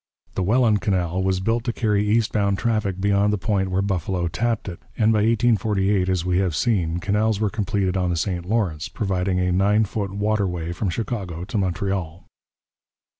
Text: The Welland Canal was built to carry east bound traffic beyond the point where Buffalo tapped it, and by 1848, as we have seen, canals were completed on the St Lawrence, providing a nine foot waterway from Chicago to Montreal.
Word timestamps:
The 0.33 0.41
Welland 0.41 0.81
Canal 0.81 1.21
was 1.21 1.39
built 1.41 1.63
to 1.65 1.71
carry 1.71 2.03
east 2.03 2.33
bound 2.33 2.57
traffic 2.57 2.99
beyond 2.99 3.31
the 3.31 3.37
point 3.37 3.69
where 3.69 3.83
Buffalo 3.83 4.27
tapped 4.27 4.67
it, 4.67 4.79
and 4.97 5.11
by 5.13 5.17
1848, 5.19 6.09
as 6.09 6.25
we 6.25 6.39
have 6.39 6.55
seen, 6.55 6.97
canals 6.97 7.39
were 7.39 7.51
completed 7.51 7.95
on 7.95 8.09
the 8.09 8.17
St 8.17 8.43
Lawrence, 8.47 8.89
providing 8.89 9.39
a 9.39 9.51
nine 9.51 9.85
foot 9.85 10.11
waterway 10.11 10.71
from 10.71 10.89
Chicago 10.89 11.45
to 11.45 11.55
Montreal. 11.55 12.25